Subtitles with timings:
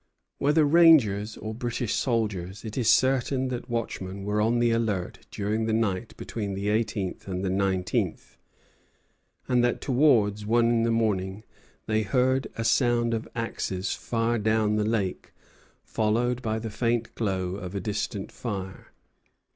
[0.39, 5.67] Whether rangers or British soldiers, it is certain that watchmen were on the alert during
[5.67, 8.35] the night between the eighteenth and nineteenth,
[9.47, 11.43] and that towards one in the morning
[11.85, 15.33] they heard a sound of axes far down the lake,
[15.83, 18.93] followed by the faint glow of a distant fire.